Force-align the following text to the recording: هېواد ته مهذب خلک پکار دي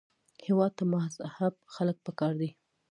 هېواد 0.45 0.71
ته 0.77 0.83
مهذب 0.93 1.53
خلک 1.73 1.97
پکار 2.05 2.33
دي 2.41 2.49